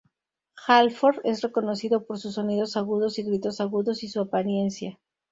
Halford 0.65 1.19
es 1.25 1.41
reconocido 1.43 2.07
por 2.07 2.17
su 2.17 2.31
sonidos 2.31 2.75
agudos 2.75 3.19
y 3.19 3.23
gritos 3.23 3.61
agudos 3.61 4.01
y 4.01 4.07
su 4.07 4.19
apariencia. 4.19 4.99